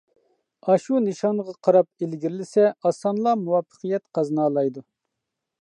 [0.69, 4.89] ئاشۇ نىشانغا قاراپ ئىلگىرىلىسە، ئاسانلا مۇۋەپپەقىيەت قازىنالايدۇ.